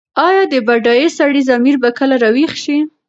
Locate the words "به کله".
1.83-2.15